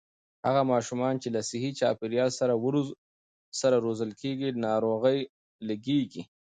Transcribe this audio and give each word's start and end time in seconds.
هغه 0.45 0.61
ماشومان 0.71 1.13
چې 1.21 1.27
له 1.35 1.41
صحي 1.49 1.71
چاپېريال 1.79 2.29
سره 3.61 3.75
روزل 3.85 4.11
کېږي، 4.21 4.49
ناروغۍ 4.65 5.19
لږېږي. 5.67 6.21